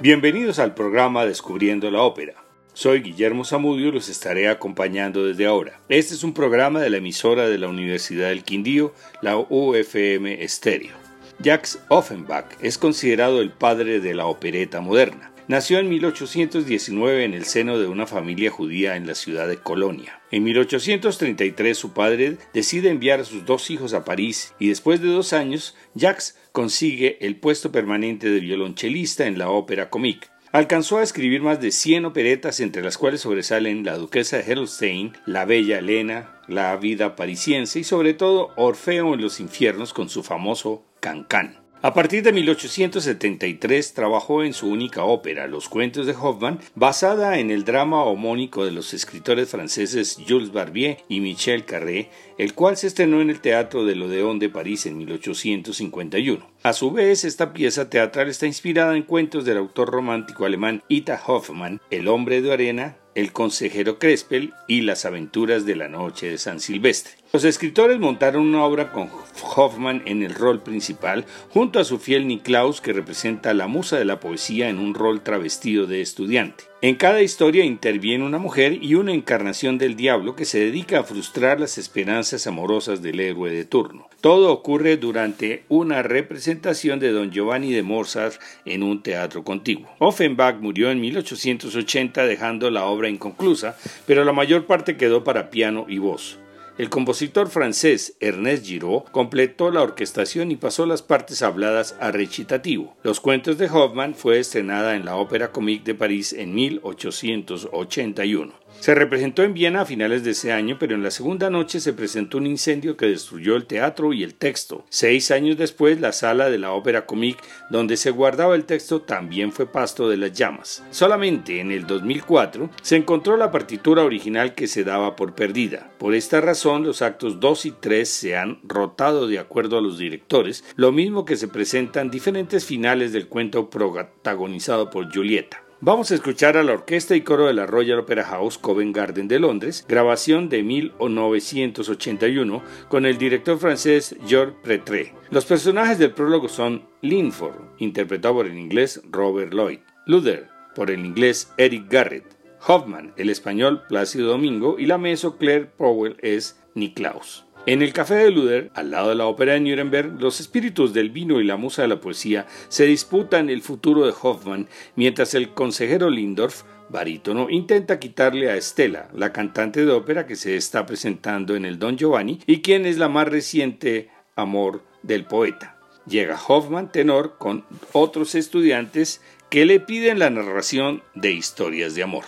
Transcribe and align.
Bienvenidos 0.00 0.60
al 0.60 0.74
programa 0.74 1.26
Descubriendo 1.26 1.90
la 1.90 2.02
Ópera. 2.02 2.34
Soy 2.72 3.00
Guillermo 3.00 3.44
Zamudio 3.44 3.88
y 3.88 3.90
los 3.90 4.08
estaré 4.08 4.48
acompañando 4.48 5.26
desde 5.26 5.44
ahora. 5.44 5.80
Este 5.88 6.14
es 6.14 6.22
un 6.22 6.34
programa 6.34 6.80
de 6.80 6.88
la 6.88 6.98
emisora 6.98 7.48
de 7.48 7.58
la 7.58 7.66
Universidad 7.66 8.28
del 8.28 8.44
Quindío, 8.44 8.94
la 9.22 9.36
UFM 9.36 10.44
Estéreo. 10.44 10.94
Jacques 11.40 11.80
Offenbach 11.88 12.46
es 12.60 12.78
considerado 12.78 13.40
el 13.40 13.50
padre 13.50 13.98
de 13.98 14.14
la 14.14 14.26
opereta 14.26 14.80
moderna. 14.80 15.32
Nació 15.48 15.78
en 15.78 15.88
1819 15.88 17.24
en 17.24 17.32
el 17.32 17.46
seno 17.46 17.78
de 17.78 17.86
una 17.86 18.06
familia 18.06 18.50
judía 18.50 18.96
en 18.96 19.06
la 19.06 19.14
ciudad 19.14 19.48
de 19.48 19.56
Colonia. 19.56 20.20
En 20.30 20.44
1833 20.44 21.76
su 21.76 21.94
padre 21.94 22.36
decide 22.52 22.90
enviar 22.90 23.20
a 23.20 23.24
sus 23.24 23.46
dos 23.46 23.70
hijos 23.70 23.94
a 23.94 24.04
París 24.04 24.54
y 24.58 24.68
después 24.68 25.00
de 25.00 25.08
dos 25.08 25.32
años 25.32 25.74
Jacques 25.94 26.36
consigue 26.52 27.16
el 27.22 27.36
puesto 27.36 27.72
permanente 27.72 28.28
de 28.28 28.40
violonchelista 28.40 29.26
en 29.26 29.38
la 29.38 29.48
ópera 29.48 29.88
comique. 29.88 30.28
Alcanzó 30.52 30.98
a 30.98 31.02
escribir 31.02 31.40
más 31.40 31.62
de 31.62 31.70
100 31.70 32.04
operetas, 32.04 32.60
entre 32.60 32.82
las 32.82 32.98
cuales 32.98 33.22
sobresalen 33.22 33.86
La 33.86 33.96
Duquesa 33.96 34.36
de 34.36 34.52
Herlstein, 34.52 35.14
La 35.24 35.46
Bella 35.46 35.78
Elena, 35.78 36.42
La 36.46 36.76
Vida 36.76 37.16
Parisiense 37.16 37.80
y 37.80 37.84
sobre 37.84 38.12
todo 38.12 38.52
Orfeo 38.56 39.14
en 39.14 39.22
los 39.22 39.40
Infiernos 39.40 39.94
con 39.94 40.10
su 40.10 40.22
famoso 40.22 40.84
Cancán. 41.00 41.57
A 41.80 41.94
partir 41.94 42.24
de 42.24 42.32
1873 42.32 43.94
trabajó 43.94 44.42
en 44.42 44.52
su 44.52 44.66
única 44.66 45.04
ópera, 45.04 45.46
Los 45.46 45.68
cuentos 45.68 46.06
de 46.06 46.12
Hoffmann, 46.12 46.58
basada 46.74 47.38
en 47.38 47.52
el 47.52 47.64
drama 47.64 48.02
homónico 48.02 48.64
de 48.64 48.72
los 48.72 48.94
escritores 48.94 49.50
franceses 49.50 50.18
Jules 50.28 50.50
Barbier 50.50 50.98
y 51.08 51.20
Michel 51.20 51.64
Carré, 51.64 52.10
el 52.36 52.54
cual 52.54 52.76
se 52.76 52.88
estrenó 52.88 53.20
en 53.20 53.30
el 53.30 53.40
Teatro 53.40 53.84
del 53.84 54.02
Odeón 54.02 54.40
de 54.40 54.48
París 54.48 54.86
en 54.86 54.98
1851. 54.98 56.44
A 56.64 56.72
su 56.72 56.90
vez, 56.90 57.24
esta 57.24 57.52
pieza 57.52 57.88
teatral 57.88 58.28
está 58.28 58.46
inspirada 58.46 58.96
en 58.96 59.04
cuentos 59.04 59.44
del 59.44 59.58
autor 59.58 59.92
romántico 59.92 60.46
alemán 60.46 60.82
Ita 60.88 61.22
Hoffmann, 61.24 61.80
El 61.92 62.08
hombre 62.08 62.42
de 62.42 62.52
arena, 62.52 62.96
el 63.14 63.30
consejero 63.32 64.00
Crespel 64.00 64.52
y 64.66 64.80
Las 64.80 65.04
aventuras 65.04 65.64
de 65.64 65.76
la 65.76 65.86
noche 65.86 66.28
de 66.28 66.38
San 66.38 66.58
Silvestre. 66.58 67.12
Los 67.30 67.44
escritores 67.44 67.98
montaron 67.98 68.46
una 68.46 68.64
obra 68.64 68.90
con 68.90 69.10
Hoffman 69.54 70.00
en 70.06 70.22
el 70.22 70.34
rol 70.34 70.62
principal, 70.62 71.26
junto 71.50 71.78
a 71.78 71.84
su 71.84 71.98
fiel 71.98 72.26
Niklaus, 72.26 72.80
que 72.80 72.94
representa 72.94 73.50
a 73.50 73.54
la 73.54 73.66
musa 73.66 73.98
de 73.98 74.06
la 74.06 74.18
poesía 74.18 74.70
en 74.70 74.78
un 74.78 74.94
rol 74.94 75.20
travestido 75.20 75.86
de 75.86 76.00
estudiante. 76.00 76.64
En 76.80 76.94
cada 76.94 77.20
historia 77.20 77.66
interviene 77.66 78.24
una 78.24 78.38
mujer 78.38 78.82
y 78.82 78.94
una 78.94 79.12
encarnación 79.12 79.76
del 79.76 79.94
diablo 79.94 80.36
que 80.36 80.46
se 80.46 80.58
dedica 80.58 81.00
a 81.00 81.04
frustrar 81.04 81.60
las 81.60 81.76
esperanzas 81.76 82.46
amorosas 82.46 83.02
del 83.02 83.20
héroe 83.20 83.50
de 83.50 83.66
turno. 83.66 84.08
Todo 84.22 84.50
ocurre 84.50 84.96
durante 84.96 85.64
una 85.68 86.02
representación 86.02 86.98
de 86.98 87.12
Don 87.12 87.30
Giovanni 87.30 87.74
de 87.74 87.82
Mozart 87.82 88.40
en 88.64 88.82
un 88.82 89.02
teatro 89.02 89.44
contiguo. 89.44 89.86
Offenbach 89.98 90.60
murió 90.60 90.90
en 90.90 91.00
1880 91.02 92.24
dejando 92.24 92.70
la 92.70 92.86
obra 92.86 93.10
inconclusa, 93.10 93.76
pero 94.06 94.24
la 94.24 94.32
mayor 94.32 94.64
parte 94.64 94.96
quedó 94.96 95.24
para 95.24 95.50
piano 95.50 95.84
y 95.88 95.98
voz. 95.98 96.38
El 96.78 96.90
compositor 96.90 97.48
francés 97.48 98.16
Ernest 98.20 98.64
Giraud 98.64 99.02
completó 99.10 99.72
la 99.72 99.82
orquestación 99.82 100.52
y 100.52 100.56
pasó 100.56 100.86
las 100.86 101.02
partes 101.02 101.42
habladas 101.42 101.96
a 101.98 102.12
recitativo. 102.12 102.96
Los 103.02 103.18
cuentos 103.18 103.58
de 103.58 103.66
Hoffmann 103.68 104.14
fue 104.14 104.38
estrenada 104.38 104.94
en 104.94 105.04
la 105.04 105.16
Ópera 105.16 105.50
Comique 105.50 105.82
de 105.84 105.96
París 105.96 106.32
en 106.32 106.54
1881. 106.54 108.52
Se 108.80 108.94
representó 108.94 109.42
en 109.42 109.54
Viena 109.54 109.82
a 109.82 109.84
finales 109.84 110.22
de 110.22 110.30
ese 110.30 110.52
año, 110.52 110.76
pero 110.78 110.94
en 110.94 111.02
la 111.02 111.10
segunda 111.10 111.50
noche 111.50 111.80
se 111.80 111.92
presentó 111.92 112.38
un 112.38 112.46
incendio 112.46 112.96
que 112.96 113.06
destruyó 113.06 113.56
el 113.56 113.66
teatro 113.66 114.12
y 114.12 114.22
el 114.22 114.34
texto. 114.34 114.84
Seis 114.88 115.30
años 115.30 115.58
después, 115.58 116.00
la 116.00 116.12
sala 116.12 116.48
de 116.48 116.58
la 116.58 116.72
ópera 116.72 117.04
comique 117.04 117.42
donde 117.70 117.96
se 117.96 118.10
guardaba 118.10 118.54
el 118.54 118.64
texto 118.64 119.02
también 119.02 119.52
fue 119.52 119.66
pasto 119.66 120.08
de 120.08 120.16
las 120.16 120.32
llamas. 120.32 120.84
Solamente 120.90 121.60
en 121.60 121.72
el 121.72 121.86
2004 121.86 122.70
se 122.80 122.96
encontró 122.96 123.36
la 123.36 123.50
partitura 123.50 124.04
original 124.04 124.54
que 124.54 124.68
se 124.68 124.84
daba 124.84 125.16
por 125.16 125.34
perdida. 125.34 125.90
Por 125.98 126.14
esta 126.14 126.40
razón, 126.40 126.84
los 126.84 127.02
actos 127.02 127.40
2 127.40 127.66
y 127.66 127.70
3 127.72 128.08
se 128.08 128.36
han 128.36 128.60
rotado 128.62 129.26
de 129.26 129.38
acuerdo 129.38 129.76
a 129.78 129.82
los 129.82 129.98
directores, 129.98 130.64
lo 130.76 130.92
mismo 130.92 131.24
que 131.24 131.36
se 131.36 131.48
presentan 131.48 132.10
diferentes 132.10 132.64
finales 132.64 133.12
del 133.12 133.28
cuento 133.28 133.68
protagonizado 133.70 134.90
por 134.90 135.12
Julieta. 135.12 135.67
Vamos 135.80 136.10
a 136.10 136.16
escuchar 136.16 136.56
a 136.56 136.64
la 136.64 136.72
orquesta 136.72 137.14
y 137.14 137.20
coro 137.20 137.46
de 137.46 137.54
la 137.54 137.64
Royal 137.64 138.00
Opera 138.00 138.24
House 138.24 138.58
Covent 138.58 138.96
Garden 138.96 139.28
de 139.28 139.38
Londres, 139.38 139.86
grabación 139.88 140.48
de 140.48 140.64
1981 140.64 142.64
con 142.88 143.06
el 143.06 143.16
director 143.16 143.60
francés 143.60 144.16
Georges 144.26 144.56
Pretré. 144.60 145.14
Los 145.30 145.44
personajes 145.44 146.00
del 146.00 146.10
prólogo 146.10 146.48
son 146.48 146.82
Linford, 147.00 147.76
interpretado 147.78 148.34
por 148.34 148.46
el 148.46 148.58
inglés 148.58 149.00
Robert 149.08 149.54
Lloyd, 149.54 149.78
Luther, 150.06 150.48
por 150.74 150.90
el 150.90 151.06
inglés 151.06 151.52
Eric 151.58 151.84
Garrett, 151.88 152.24
Hoffman, 152.66 153.12
el 153.16 153.30
español 153.30 153.84
Plácido 153.88 154.30
Domingo 154.30 154.80
y 154.80 154.86
la 154.86 154.98
meso 154.98 155.36
Claire 155.36 155.66
Powell 155.66 156.16
es 156.22 156.60
Niklaus. 156.74 157.46
En 157.68 157.82
el 157.82 157.92
Café 157.92 158.14
de 158.14 158.30
Luder, 158.30 158.70
al 158.72 158.90
lado 158.90 159.10
de 159.10 159.14
la 159.14 159.26
ópera 159.26 159.52
de 159.52 159.60
Nuremberg, 159.60 160.18
los 160.18 160.40
espíritus 160.40 160.94
del 160.94 161.10
vino 161.10 161.38
y 161.38 161.44
la 161.44 161.58
musa 161.58 161.82
de 161.82 161.88
la 161.88 162.00
poesía 162.00 162.46
se 162.70 162.86
disputan 162.86 163.50
el 163.50 163.60
futuro 163.60 164.06
de 164.06 164.14
Hoffmann, 164.22 164.68
mientras 164.96 165.34
el 165.34 165.50
consejero 165.50 166.08
Lindorf, 166.08 166.62
barítono, 166.88 167.50
intenta 167.50 167.98
quitarle 167.98 168.50
a 168.50 168.56
Estela, 168.56 169.10
la 169.14 169.34
cantante 169.34 169.84
de 169.84 169.92
ópera 169.92 170.26
que 170.26 170.34
se 170.34 170.56
está 170.56 170.86
presentando 170.86 171.56
en 171.56 171.66
el 171.66 171.78
Don 171.78 171.98
Giovanni 171.98 172.40
y 172.46 172.62
quien 172.62 172.86
es 172.86 172.96
la 172.96 173.10
más 173.10 173.28
reciente 173.28 174.08
amor 174.34 174.82
del 175.02 175.26
poeta. 175.26 175.76
Llega 176.06 176.40
Hoffmann, 176.48 176.90
tenor, 176.90 177.36
con 177.36 177.66
otros 177.92 178.34
estudiantes 178.34 179.20
que 179.50 179.66
le 179.66 179.78
piden 179.78 180.20
la 180.20 180.30
narración 180.30 181.02
de 181.14 181.32
historias 181.32 181.94
de 181.94 182.02
amor. 182.02 182.24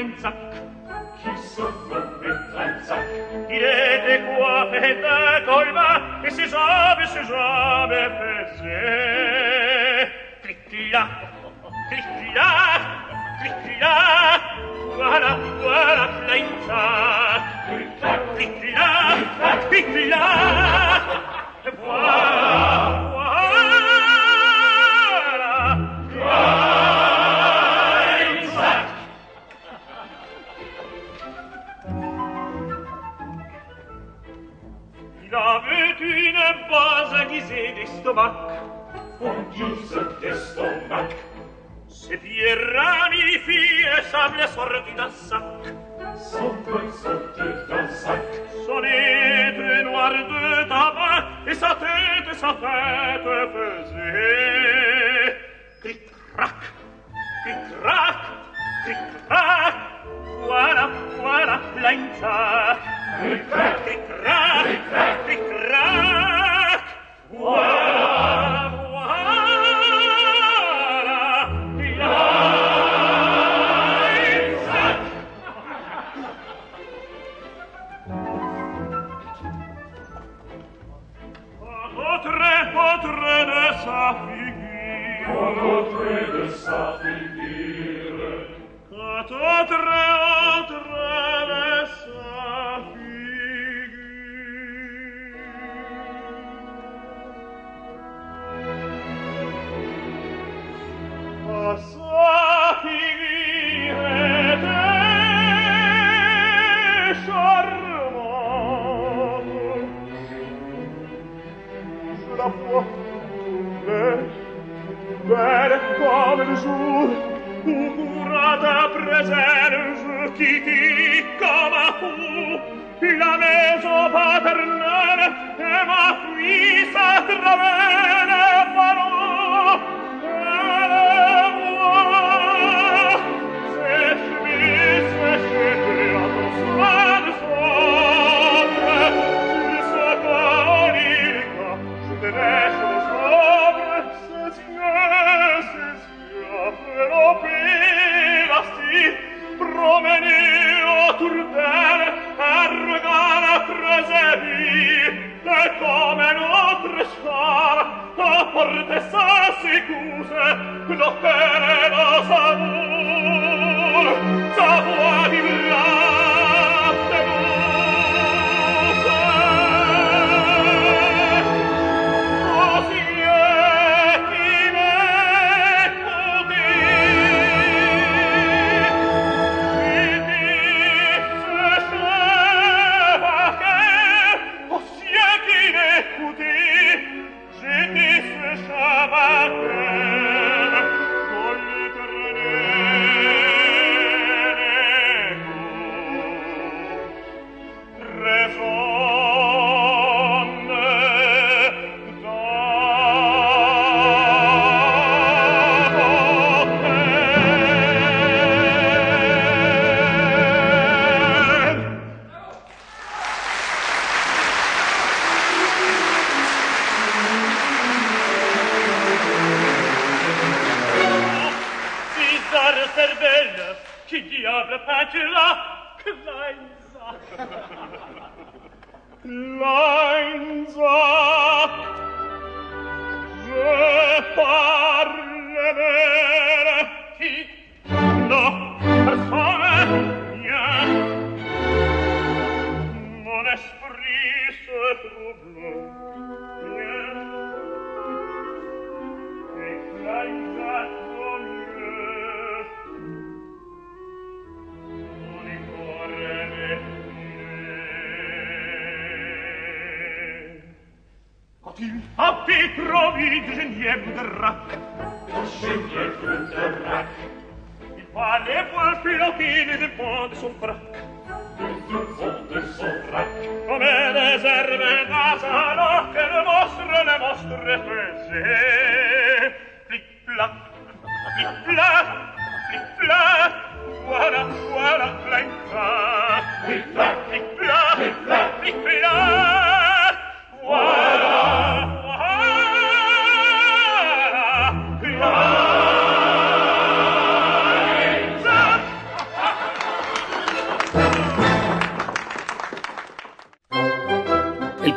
parvenza 0.00 0.39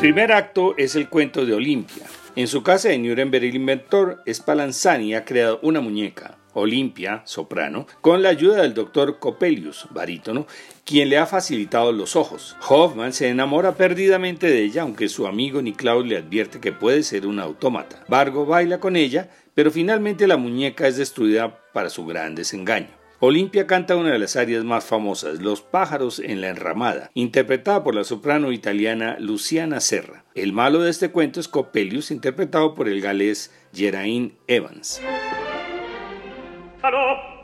primer 0.03 0.33
acto 0.33 0.75
es 0.75 0.97
el 0.97 1.07
cuento 1.07 1.45
de 1.45 1.53
Olimpia. 1.53 2.03
En 2.35 2.49
su 2.49 2.61
casa 2.61 2.89
de 2.89 2.97
Nuremberg 2.97 3.45
el 3.45 3.55
inventor 3.55 4.21
Spallanzani 4.29 5.15
ha 5.15 5.23
creado 5.23 5.61
una 5.61 5.79
muñeca, 5.79 6.37
Olimpia, 6.51 7.21
soprano, 7.23 7.87
con 8.01 8.21
la 8.21 8.27
ayuda 8.27 8.63
del 8.63 8.73
doctor 8.73 9.19
Coppelius, 9.19 9.87
barítono, 9.91 10.45
quien 10.83 11.07
le 11.07 11.19
ha 11.19 11.25
facilitado 11.25 11.93
los 11.93 12.17
ojos. 12.17 12.57
Hoffman 12.67 13.13
se 13.13 13.29
enamora 13.29 13.75
perdidamente 13.75 14.47
de 14.47 14.65
ella, 14.65 14.81
aunque 14.81 15.07
su 15.07 15.25
amigo 15.25 15.61
Niklaus 15.61 16.05
le 16.05 16.17
advierte 16.17 16.59
que 16.59 16.73
puede 16.73 17.01
ser 17.03 17.25
un 17.25 17.39
autómata. 17.39 18.03
Vargo 18.09 18.45
baila 18.45 18.81
con 18.81 18.97
ella, 18.97 19.29
pero 19.53 19.71
finalmente 19.71 20.27
la 20.27 20.35
muñeca 20.35 20.85
es 20.85 20.97
destruida 20.97 21.61
para 21.71 21.89
su 21.89 22.05
gran 22.05 22.35
desengaño. 22.35 23.02
Olimpia 23.25 23.67
canta 23.67 23.95
una 23.95 24.11
de 24.11 24.19
las 24.19 24.35
áreas 24.35 24.65
más 24.65 24.83
famosas, 24.83 25.39
Los 25.39 25.61
pájaros 25.61 26.19
en 26.19 26.41
la 26.41 26.49
enramada, 26.49 27.09
interpretada 27.13 27.81
por 27.81 27.95
la 27.95 28.03
soprano 28.03 28.51
italiana 28.51 29.15
Luciana 29.17 29.79
Serra. 29.79 30.25
El 30.35 30.51
malo 30.51 30.81
de 30.81 30.89
este 30.89 31.09
cuento 31.09 31.39
es 31.39 31.47
Coppelius, 31.47 32.11
interpretado 32.11 32.73
por 32.73 32.89
el 32.89 32.99
galés 32.99 33.55
Geraint 33.73 34.33
Evans. 34.47 35.01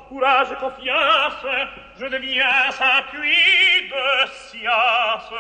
courage 0.10 0.54
confiance, 0.60 1.48
je 1.98 2.10
deviens 2.10 2.44
un 2.82 3.22
de 3.90 4.28
science. 4.50 5.32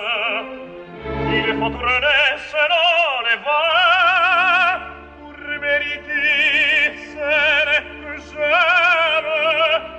Il 1.35 1.53
faut 1.59 1.69
tourner 1.69 2.39
selon 2.49 3.23
les 3.27 3.39
voies 3.43 4.79
pour 5.19 5.35
mériter 5.59 6.95
celle 7.11 7.83
que. 8.37 9.98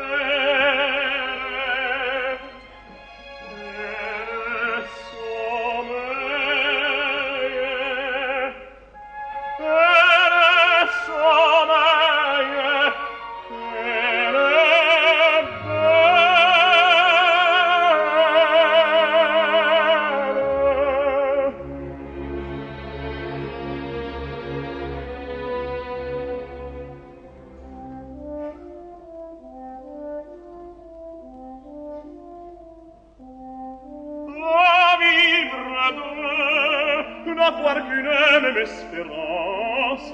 savoir 37.51 37.75
qu'une 37.87 38.03
même 38.03 38.57
espérance 38.57 40.13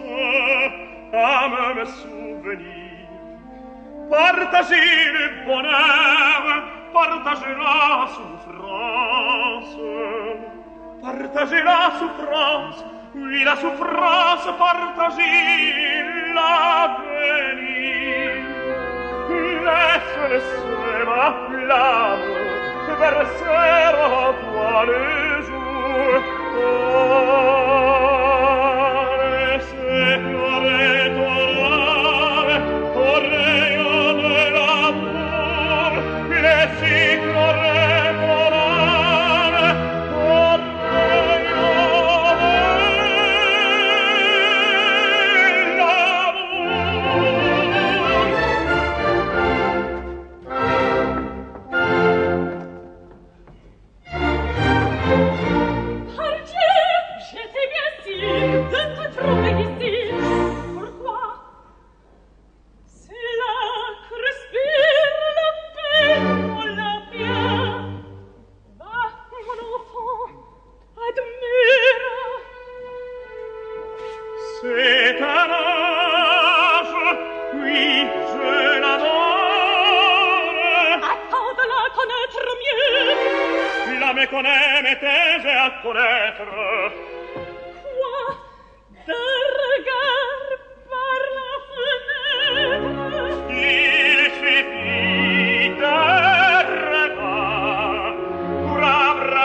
un 1.14 1.48
même 1.50 1.86
souvenir. 1.86 3.08
Partager 4.10 5.12
le 5.16 5.46
bonheur 5.46 6.64
partager 6.94 7.54
la 7.60 8.08
souffrance 8.16 9.76
partager 11.02 11.64
la 11.64 11.92
souffrance 12.00 12.86
oui 13.16 13.44
la 13.44 13.56
souffrance 13.58 14.48
partager 14.58 16.04
l'avenir 16.34 17.28
laisse 19.66 20.42
se 20.42 21.06
ma 21.06 21.28
flamme 21.50 22.38
verser 23.00 23.96
en 24.04 24.34
toi 24.34 24.86
le 24.86 25.42
jour. 25.44 26.37
我 26.68 27.94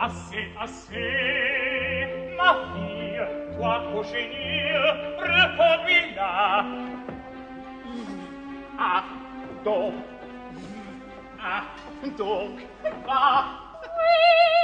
à 0.00 0.06
assez, 0.06 0.48
assez, 0.58 2.08
ma 2.36 2.54
fille, 2.72 3.20
toi, 3.56 3.82
cochenille, 3.92 4.72
reconduis-la. 5.18 6.64
Ah, 8.78 9.04
donc, 9.62 9.94
ah, 11.42 11.64
donc, 12.16 12.66
ah, 13.06 13.44
oui. 13.82 14.59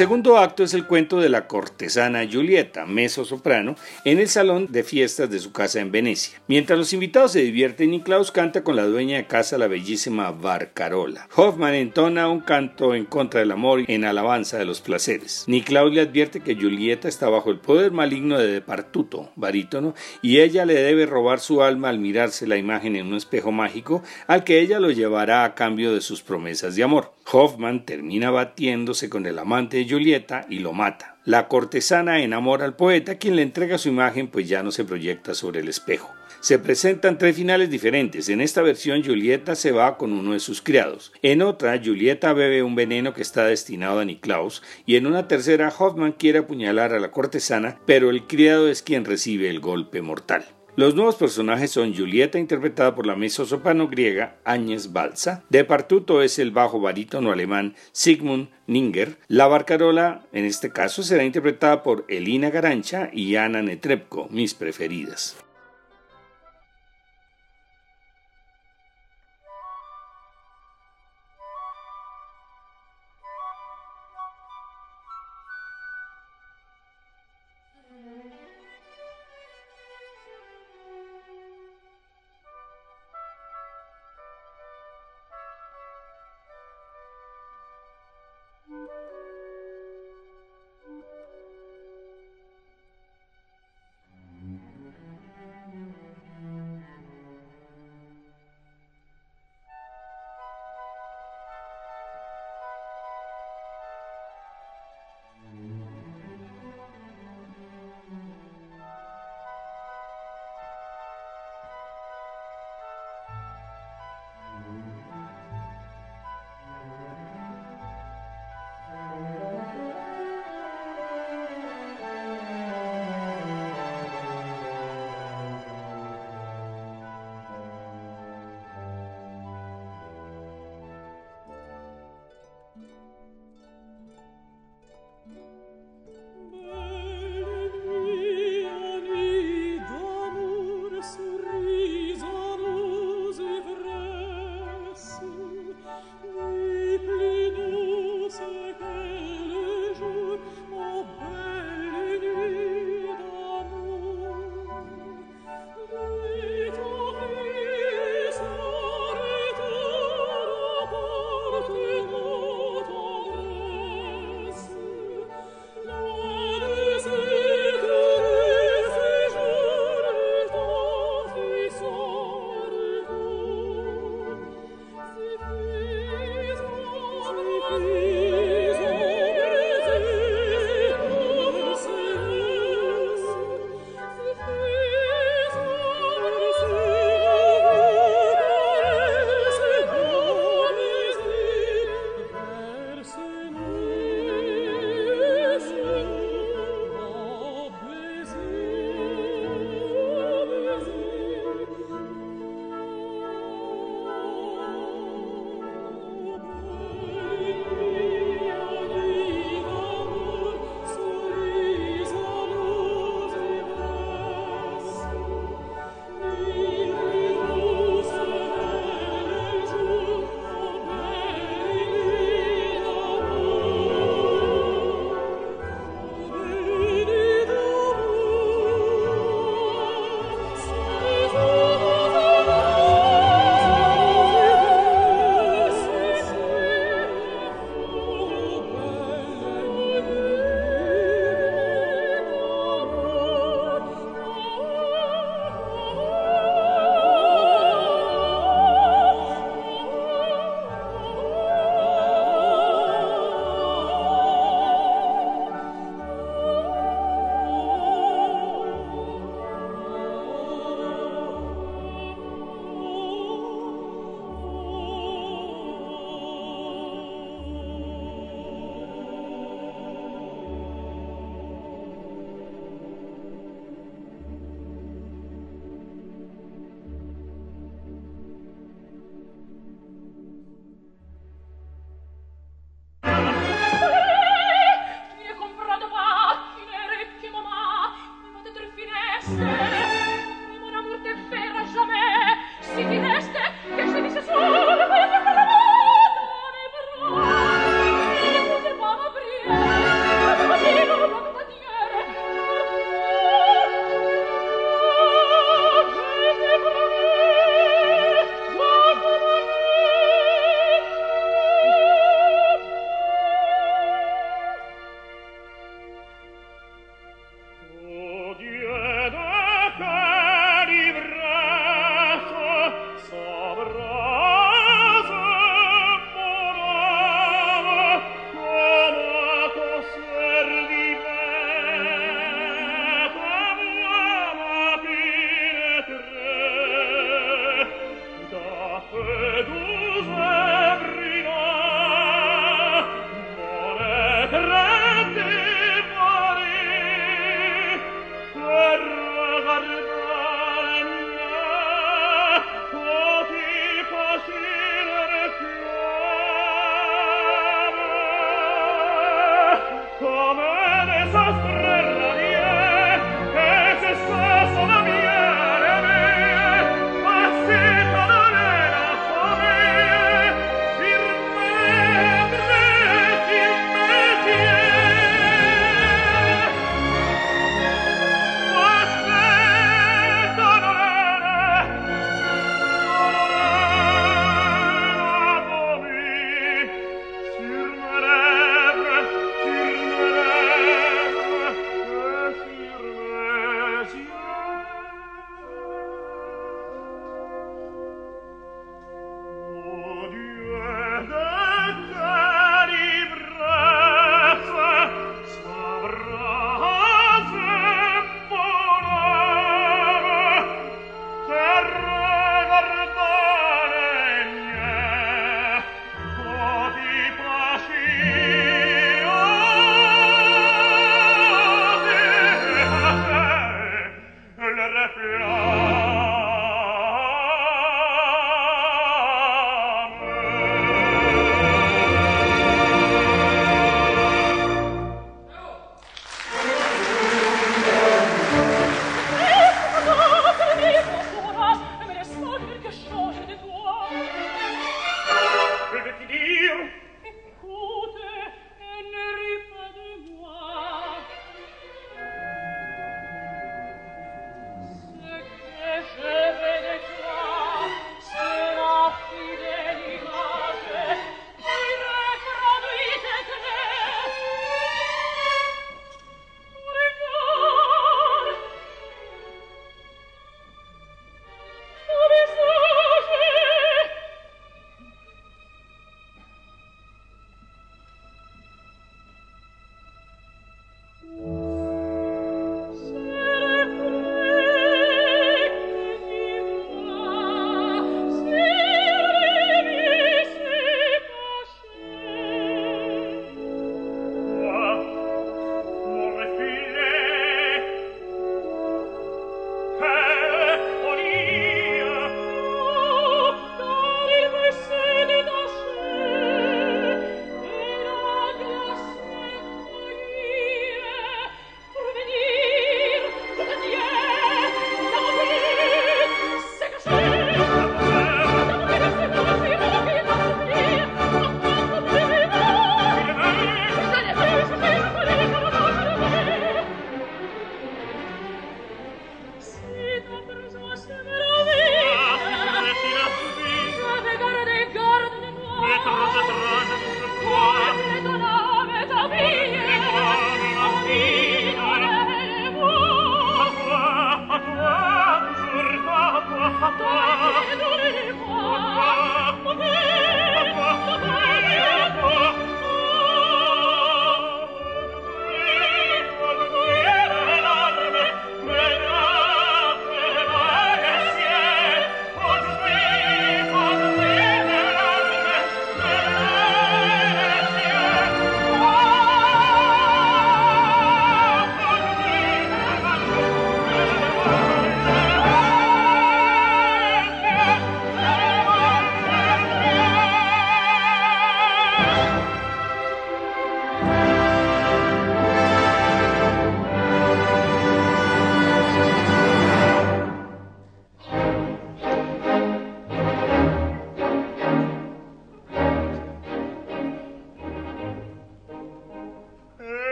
Segundo 0.00 0.38
acto 0.38 0.64
es 0.64 0.72
el 0.72 0.86
cuento 0.86 1.20
de 1.20 1.28
la 1.28 1.46
cortesana 1.46 2.26
Julieta, 2.26 2.86
meso 2.86 3.26
soprano, 3.26 3.76
en 4.06 4.18
el 4.18 4.28
salón 4.28 4.68
de 4.70 4.82
fiestas 4.82 5.28
de 5.28 5.38
su 5.40 5.52
casa 5.52 5.78
en 5.78 5.92
Venecia. 5.92 6.40
Mientras 6.48 6.78
los 6.78 6.94
invitados 6.94 7.32
se 7.32 7.42
divierten, 7.42 7.90
Niklaus 7.90 8.32
canta 8.32 8.64
con 8.64 8.76
la 8.76 8.86
dueña 8.86 9.18
de 9.18 9.26
casa, 9.26 9.58
la 9.58 9.66
bellísima 9.66 10.30
Barcarola. 10.30 11.28
Hoffman 11.36 11.74
entona 11.74 12.30
un 12.30 12.40
canto 12.40 12.94
en 12.94 13.04
contra 13.04 13.40
del 13.40 13.50
amor 13.50 13.82
y 13.82 13.92
en 13.92 14.06
alabanza 14.06 14.56
de 14.56 14.64
los 14.64 14.80
placeres. 14.80 15.44
Niklaus 15.48 15.92
le 15.92 16.00
advierte 16.00 16.40
que 16.40 16.56
Julieta 16.56 17.06
está 17.06 17.28
bajo 17.28 17.50
el 17.50 17.58
poder 17.58 17.92
maligno 17.92 18.38
de 18.38 18.50
Departuto, 18.50 19.32
barítono, 19.36 19.94
y 20.22 20.38
ella 20.38 20.64
le 20.64 20.76
debe 20.76 21.04
robar 21.04 21.40
su 21.40 21.62
alma 21.62 21.90
al 21.90 21.98
mirarse 21.98 22.46
la 22.46 22.56
imagen 22.56 22.96
en 22.96 23.08
un 23.08 23.16
espejo 23.16 23.52
mágico 23.52 24.02
al 24.26 24.44
que 24.44 24.60
ella 24.60 24.80
lo 24.80 24.92
llevará 24.92 25.44
a 25.44 25.54
cambio 25.54 25.92
de 25.92 26.00
sus 26.00 26.22
promesas 26.22 26.74
de 26.74 26.84
amor. 26.84 27.12
Hoffman 27.32 27.84
termina 27.84 28.30
batiéndose 28.30 29.08
con 29.08 29.26
el 29.26 29.38
amante 29.38 29.76
de 29.76 29.89
Julieta 29.90 30.46
y 30.48 30.60
lo 30.60 30.72
mata. 30.72 31.16
La 31.24 31.48
cortesana 31.48 32.22
enamora 32.22 32.64
al 32.64 32.76
poeta, 32.76 33.16
quien 33.16 33.36
le 33.36 33.42
entrega 33.42 33.78
su 33.78 33.88
imagen 33.88 34.28
pues 34.28 34.48
ya 34.48 34.62
no 34.62 34.70
se 34.70 34.84
proyecta 34.84 35.34
sobre 35.34 35.60
el 35.60 35.68
espejo. 35.68 36.10
Se 36.40 36.58
presentan 36.58 37.18
tres 37.18 37.36
finales 37.36 37.68
diferentes. 37.68 38.30
En 38.30 38.40
esta 38.40 38.62
versión 38.62 39.04
Julieta 39.04 39.54
se 39.54 39.72
va 39.72 39.98
con 39.98 40.14
uno 40.14 40.32
de 40.32 40.40
sus 40.40 40.62
criados. 40.62 41.12
En 41.20 41.42
otra, 41.42 41.78
Julieta 41.84 42.32
bebe 42.32 42.62
un 42.62 42.74
veneno 42.74 43.12
que 43.12 43.20
está 43.20 43.44
destinado 43.44 44.00
a 44.00 44.06
Niklaus. 44.06 44.62
Y 44.86 44.96
en 44.96 45.06
una 45.06 45.28
tercera, 45.28 45.68
Hoffman 45.76 46.12
quiere 46.12 46.38
apuñalar 46.38 46.94
a 46.94 47.00
la 47.00 47.10
cortesana, 47.10 47.78
pero 47.84 48.08
el 48.08 48.26
criado 48.26 48.68
es 48.68 48.80
quien 48.80 49.04
recibe 49.04 49.50
el 49.50 49.60
golpe 49.60 50.00
mortal. 50.00 50.46
Los 50.76 50.94
nuevos 50.94 51.16
personajes 51.16 51.72
son 51.72 51.94
Julieta, 51.94 52.38
interpretada 52.38 52.94
por 52.94 53.06
la 53.06 53.16
mezzosoprano 53.16 53.88
griega 53.88 54.36
Áñez 54.44 54.92
Balsa. 54.92 55.44
De 55.48 55.64
Partuto 55.64 56.22
es 56.22 56.38
el 56.38 56.52
bajo 56.52 56.80
barítono 56.80 57.32
alemán 57.32 57.74
Sigmund 57.92 58.48
Ninger. 58.66 59.18
La 59.26 59.48
barcarola, 59.48 60.26
en 60.32 60.44
este 60.44 60.70
caso, 60.70 61.02
será 61.02 61.24
interpretada 61.24 61.82
por 61.82 62.04
Elina 62.08 62.50
Garancha 62.50 63.10
y 63.12 63.36
Ana 63.36 63.62
Netrebko, 63.62 64.28
mis 64.30 64.54
preferidas. 64.54 65.36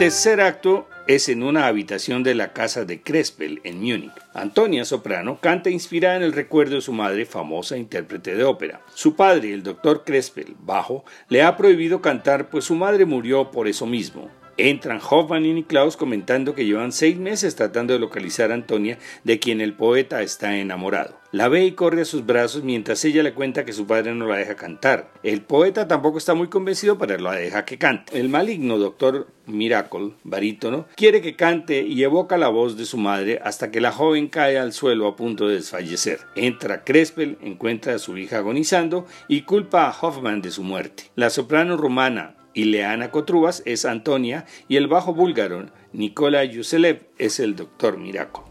Tercer 0.00 0.40
acto 0.40 0.88
es 1.06 1.28
en 1.28 1.42
una 1.42 1.66
habitación 1.66 2.22
de 2.22 2.34
la 2.34 2.54
casa 2.54 2.86
de 2.86 3.02
Crespel 3.02 3.60
en 3.64 3.80
Múnich. 3.80 4.10
Antonia 4.32 4.86
Soprano 4.86 5.38
canta 5.42 5.68
inspirada 5.68 6.16
en 6.16 6.22
el 6.22 6.32
recuerdo 6.32 6.76
de 6.76 6.80
su 6.80 6.94
madre, 6.94 7.26
famosa 7.26 7.76
intérprete 7.76 8.34
de 8.34 8.44
ópera. 8.44 8.80
Su 8.94 9.14
padre, 9.14 9.52
el 9.52 9.62
doctor 9.62 10.04
Crespel, 10.06 10.56
bajo, 10.58 11.04
le 11.28 11.42
ha 11.42 11.54
prohibido 11.54 12.00
cantar 12.00 12.48
pues 12.48 12.64
su 12.64 12.76
madre 12.76 13.04
murió 13.04 13.50
por 13.50 13.68
eso 13.68 13.84
mismo. 13.84 14.30
Entran 14.68 15.00
Hoffman 15.08 15.46
y 15.46 15.54
Niklaus 15.54 15.96
comentando 15.96 16.54
que 16.54 16.66
llevan 16.66 16.92
seis 16.92 17.16
meses 17.16 17.56
tratando 17.56 17.94
de 17.94 17.98
localizar 17.98 18.50
a 18.50 18.54
Antonia, 18.54 18.98
de 19.24 19.38
quien 19.38 19.60
el 19.60 19.74
poeta 19.74 20.20
está 20.22 20.56
enamorado. 20.58 21.18
La 21.32 21.48
ve 21.48 21.64
y 21.64 21.72
corre 21.72 22.02
a 22.02 22.04
sus 22.04 22.26
brazos 22.26 22.64
mientras 22.64 23.04
ella 23.04 23.22
le 23.22 23.34
cuenta 23.34 23.64
que 23.64 23.72
su 23.72 23.86
padre 23.86 24.14
no 24.14 24.26
la 24.26 24.36
deja 24.36 24.56
cantar. 24.56 25.12
El 25.22 25.42
poeta 25.42 25.86
tampoco 25.86 26.18
está 26.18 26.34
muy 26.34 26.48
convencido, 26.48 26.98
pero 26.98 27.16
la 27.18 27.34
deja 27.34 27.64
que 27.64 27.78
cante. 27.78 28.18
El 28.18 28.28
maligno 28.28 28.78
doctor 28.78 29.28
Miracle, 29.46 30.14
barítono, 30.24 30.86
quiere 30.96 31.20
que 31.20 31.36
cante 31.36 31.82
y 31.82 32.02
evoca 32.02 32.36
la 32.36 32.48
voz 32.48 32.76
de 32.76 32.84
su 32.84 32.98
madre 32.98 33.40
hasta 33.44 33.70
que 33.70 33.80
la 33.80 33.92
joven 33.92 34.26
cae 34.28 34.58
al 34.58 34.72
suelo 34.72 35.06
a 35.06 35.14
punto 35.14 35.46
de 35.46 35.54
desfallecer. 35.54 36.18
Entra 36.34 36.82
Crespel, 36.82 37.38
encuentra 37.42 37.94
a 37.94 37.98
su 37.98 38.18
hija 38.18 38.38
agonizando 38.38 39.06
y 39.28 39.42
culpa 39.42 39.86
a 39.86 39.96
Hoffman 39.98 40.42
de 40.42 40.50
su 40.50 40.64
muerte. 40.64 41.04
La 41.14 41.30
soprano 41.30 41.76
rumana 41.76 42.34
Ileana 42.54 43.10
Cotrubas 43.10 43.62
es 43.66 43.84
Antonia 43.84 44.46
y 44.68 44.76
el 44.76 44.88
bajo 44.88 45.14
búlgaro 45.14 45.66
Nikola 45.92 46.44
Yuselev 46.44 47.06
es 47.18 47.40
el 47.40 47.56
doctor 47.56 47.98
Miraco. 47.98 48.50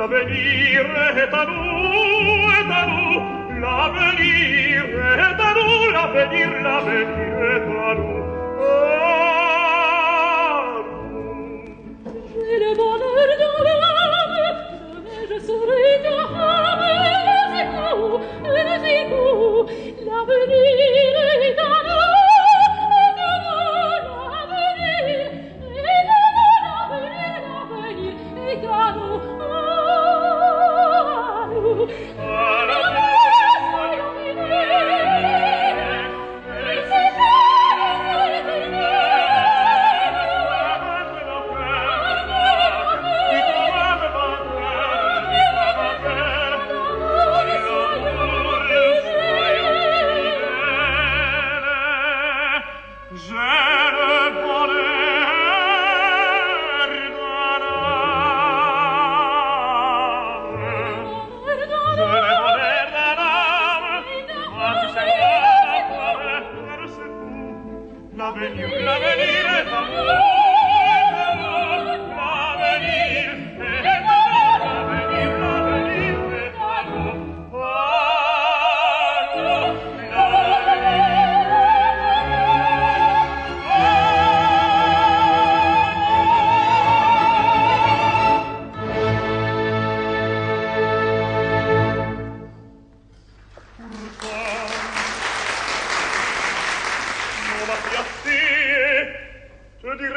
L'avvenire 0.00 0.86
est 1.14 1.34
à 1.34 1.44
nous, 1.44 2.48
est 2.58 2.72
à 2.72 2.86
nous, 2.86 3.60
l'avenir 3.60 4.84
est 5.18 5.40
à 5.42 5.52
nous, 5.52 5.92
l'avenir, 5.92 6.62
l'avenir. 6.62 7.29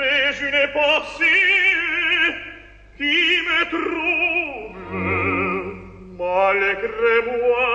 mais 0.04 0.34
je 0.34 0.46
n'ai 0.46 0.68
pas 0.80 1.02
si 1.16 1.36
qui 2.98 3.20
me 3.48 3.60
trouble 3.74 4.96
malgré 6.24 7.14
moi 7.32 7.70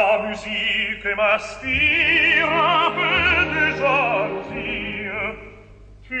La 0.00 0.12
musique 0.26 1.06
m'aspire 1.16 2.50
un 2.50 2.90
peu 2.96 3.18
de 3.54 3.64
jalousie 3.80 5.08
Tu 6.08 6.20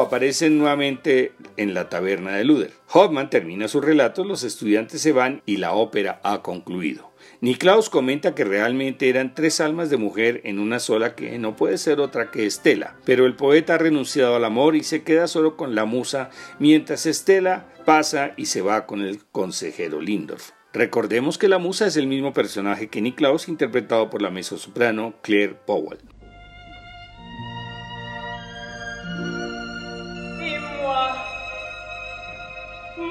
aparecen 0.00 0.58
nuevamente 0.58 1.32
en 1.56 1.74
la 1.74 1.88
taberna 1.88 2.32
de 2.32 2.44
Luder. 2.44 2.72
Hoffman 2.92 3.30
termina 3.30 3.68
su 3.68 3.80
relato, 3.80 4.24
los 4.24 4.42
estudiantes 4.44 5.00
se 5.00 5.12
van 5.12 5.42
y 5.46 5.58
la 5.58 5.72
ópera 5.72 6.20
ha 6.24 6.42
concluido. 6.42 7.12
Niklaus 7.40 7.90
comenta 7.90 8.34
que 8.34 8.44
realmente 8.44 9.08
eran 9.08 9.34
tres 9.34 9.60
almas 9.60 9.90
de 9.90 9.96
mujer 9.96 10.40
en 10.44 10.58
una 10.58 10.78
sola 10.78 11.14
que 11.14 11.38
no 11.38 11.56
puede 11.56 11.78
ser 11.78 12.00
otra 12.00 12.30
que 12.30 12.46
Estela, 12.46 12.96
pero 13.04 13.26
el 13.26 13.34
poeta 13.34 13.74
ha 13.74 13.78
renunciado 13.78 14.36
al 14.36 14.44
amor 14.44 14.76
y 14.76 14.84
se 14.84 15.02
queda 15.02 15.26
solo 15.26 15.56
con 15.56 15.74
la 15.74 15.84
musa, 15.84 16.30
mientras 16.58 17.06
Estela 17.06 17.66
pasa 17.84 18.32
y 18.36 18.46
se 18.46 18.62
va 18.62 18.86
con 18.86 19.00
el 19.00 19.24
consejero 19.32 20.00
Lindorf. 20.00 20.50
Recordemos 20.72 21.36
que 21.36 21.48
la 21.48 21.58
musa 21.58 21.86
es 21.86 21.96
el 21.96 22.06
mismo 22.06 22.32
personaje 22.32 22.88
que 22.88 23.02
Niklaus 23.02 23.48
interpretado 23.48 24.08
por 24.08 24.22
la 24.22 24.30
mezzosoprano 24.30 25.14
Claire 25.20 25.54
Powell. 25.66 25.98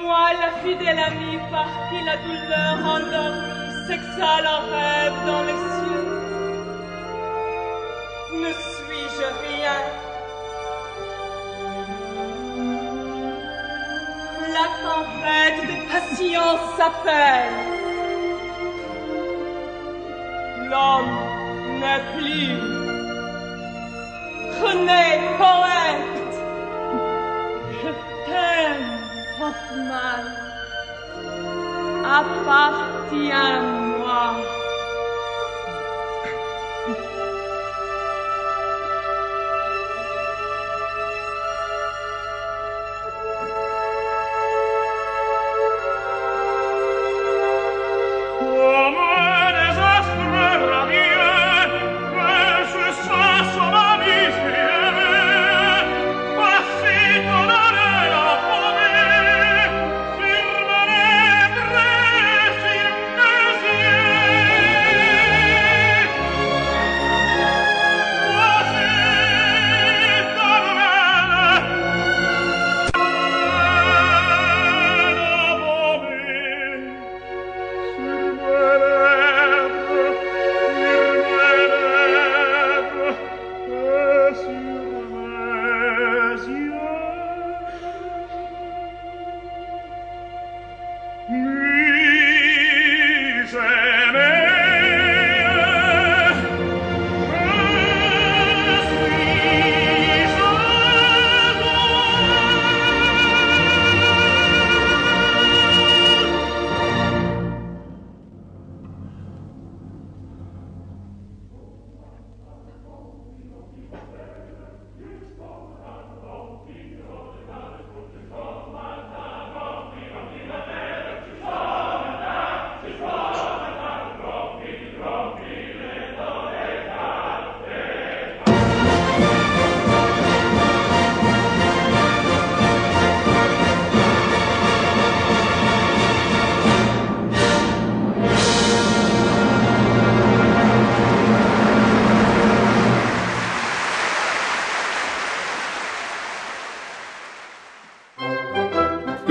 Moi, 0.00 0.32
la 0.40 0.50
fidèle 0.62 0.98
amie 0.98 1.38
par 1.50 1.68
qui 1.88 1.98
la 2.04 2.16
douleur 2.16 2.74
endormie 2.94 3.86
s'exhale 3.86 4.46
en 4.46 4.60
rêve 4.72 5.18
dans 5.26 5.42
les 5.42 5.60
cieux. 5.74 6.06
Ne 8.42 8.52
suis-je 8.52 9.26
rien? 9.46 9.78
La 14.56 14.66
tempête 14.86 15.60
de 15.70 15.76
passion 15.92 16.48
s'appelle. 16.76 17.56
L'homme 20.70 21.16
n'est 21.80 22.04
plus. 22.16 22.56
René, 24.62 25.06
poète, 25.38 26.21
t'aime. 29.42 30.22
Hoffman, 32.04 33.91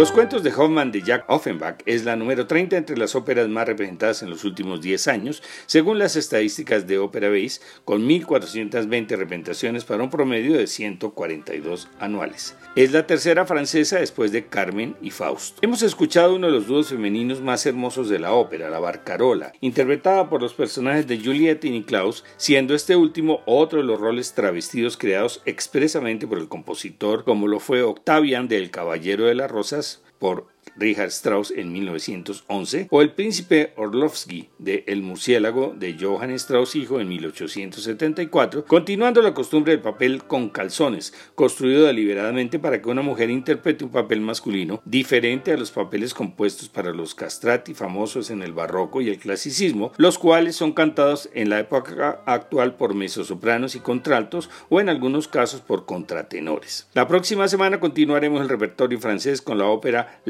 Los 0.01 0.11
cuentos 0.11 0.41
de 0.41 0.51
Hoffman 0.51 0.91
de 0.91 1.03
Jack 1.03 1.25
Offenbach 1.27 1.83
es 1.85 2.05
la 2.05 2.15
número 2.15 2.47
30 2.47 2.75
entre 2.75 2.97
las 2.97 3.13
óperas 3.13 3.47
más 3.49 3.67
representadas 3.67 4.23
en 4.23 4.31
los 4.31 4.43
últimos 4.45 4.81
10 4.81 5.07
años, 5.07 5.43
según 5.67 5.99
las 5.99 6.15
estadísticas 6.15 6.87
de 6.87 6.97
Opera 6.97 7.29
Base, 7.29 7.61
con 7.85 8.09
1.420 8.09 9.09
representaciones 9.09 9.85
para 9.85 10.01
un 10.01 10.09
promedio 10.09 10.57
de 10.57 10.65
142 10.65 11.87
anuales. 11.99 12.55
Es 12.75 12.91
la 12.91 13.05
tercera 13.05 13.45
francesa 13.45 13.99
después 13.99 14.31
de 14.31 14.47
Carmen 14.47 14.95
y 15.03 15.11
Faust. 15.11 15.59
Hemos 15.61 15.83
escuchado 15.83 16.33
uno 16.33 16.47
de 16.47 16.53
los 16.53 16.65
dúos 16.65 16.89
femeninos 16.89 17.39
más 17.39 17.63
hermosos 17.67 18.09
de 18.09 18.17
la 18.17 18.33
ópera, 18.33 18.71
la 18.71 18.79
Barcarola, 18.79 19.51
interpretada 19.61 20.31
por 20.31 20.41
los 20.41 20.55
personajes 20.55 21.05
de 21.05 21.19
Juliette 21.19 21.65
y 21.65 21.69
Niklaus, 21.69 22.23
siendo 22.37 22.73
este 22.73 22.95
último 22.95 23.41
otro 23.45 23.81
de 23.81 23.85
los 23.85 23.99
roles 23.99 24.33
travestidos 24.33 24.97
creados 24.97 25.43
expresamente 25.45 26.25
por 26.25 26.39
el 26.39 26.47
compositor, 26.47 27.23
como 27.23 27.47
lo 27.47 27.59
fue 27.59 27.83
Octavian 27.83 28.47
del 28.47 28.71
Caballero 28.71 29.25
de 29.25 29.35
las 29.35 29.51
Rosas 29.51 29.90
por 30.21 30.45
Richard 30.75 31.09
Strauss 31.09 31.51
en 31.51 31.71
1911, 31.71 32.87
o 32.89 33.01
El 33.01 33.11
príncipe 33.11 33.73
Orlovsky 33.75 34.49
de 34.57 34.83
El 34.87 35.01
murciélago 35.01 35.73
de 35.75 35.97
Johann 35.99 36.31
Strauss 36.31 36.75
hijo 36.75 36.99
en 36.99 37.07
1874, 37.09 38.65
continuando 38.65 39.21
la 39.21 39.33
costumbre 39.33 39.73
del 39.73 39.81
papel 39.81 40.23
con 40.23 40.49
calzones, 40.49 41.13
construido 41.35 41.85
deliberadamente 41.85 42.59
para 42.59 42.81
que 42.81 42.89
una 42.89 43.01
mujer 43.01 43.29
interprete 43.29 43.83
un 43.83 43.91
papel 43.91 44.21
masculino 44.21 44.81
diferente 44.85 45.51
a 45.51 45.57
los 45.57 45.71
papeles 45.71 46.13
compuestos 46.13 46.69
para 46.69 46.91
los 46.91 47.15
castrati 47.15 47.73
famosos 47.73 48.29
en 48.29 48.41
el 48.41 48.53
barroco 48.53 49.01
y 49.01 49.09
el 49.09 49.19
clasicismo, 49.19 49.91
los 49.97 50.17
cuales 50.17 50.55
son 50.55 50.73
cantados 50.73 51.29
en 51.33 51.49
la 51.49 51.59
época 51.59 52.21
actual 52.25 52.75
por 52.75 52.93
mezzosopranos 52.93 53.75
y 53.75 53.79
contraltos 53.79 54.49
o 54.69 54.79
en 54.79 54.89
algunos 54.89 55.27
casos 55.27 55.61
por 55.61 55.85
contratenores. 55.85 56.87
La 56.93 57.07
próxima 57.07 57.47
semana 57.47 57.79
continuaremos 57.79 58.41
el 58.41 58.49
repertorio 58.49 58.99
francés 58.99 59.41
con 59.41 59.57
la 59.57 59.65
ópera 59.65 60.21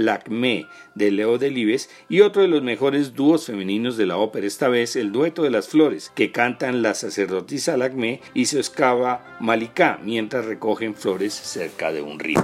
De 0.95 1.11
Leo 1.11 1.37
Delibes 1.37 1.89
y 2.09 2.21
otro 2.21 2.41
de 2.41 2.47
los 2.47 2.63
mejores 2.63 3.13
dúos 3.13 3.45
femeninos 3.45 3.95
de 3.95 4.07
la 4.07 4.17
ópera, 4.17 4.47
esta 4.47 4.67
vez 4.69 4.95
el 4.95 5.11
dueto 5.11 5.43
de 5.43 5.51
las 5.51 5.67
flores, 5.67 6.11
que 6.15 6.31
cantan 6.31 6.81
la 6.81 6.95
sacerdotisa 6.95 7.77
Lacmé 7.77 8.21
y 8.33 8.45
se 8.45 8.57
excava 8.57 9.37
Malika 9.39 9.99
mientras 10.03 10.45
recogen 10.45 10.95
flores 10.95 11.33
cerca 11.33 11.91
de 11.91 12.01
un 12.01 12.19
río. 12.19 12.43